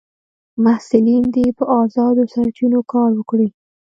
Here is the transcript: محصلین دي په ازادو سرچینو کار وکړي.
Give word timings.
محصلین 0.63 1.23
دي 1.33 1.45
په 1.57 1.63
ازادو 1.81 2.23
سرچینو 2.33 2.79
کار 2.91 3.09
وکړي. 3.15 3.47